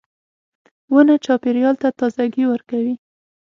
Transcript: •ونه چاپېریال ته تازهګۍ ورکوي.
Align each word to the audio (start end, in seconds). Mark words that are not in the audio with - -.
•ونه 0.93 1.15
چاپېریال 1.25 1.75
ته 1.81 1.87
تازهګۍ 1.99 2.45
ورکوي. 2.47 2.93